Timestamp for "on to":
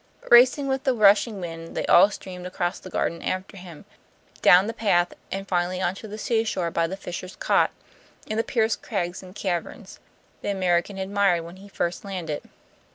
5.79-6.07